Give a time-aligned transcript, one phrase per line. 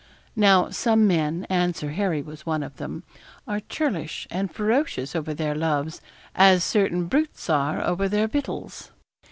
[0.35, 3.03] Now some men and Sir Harry was of them
[3.47, 6.01] are churlish and ferocious over their loves,
[6.33, 8.89] as certain brutes are over their victuals.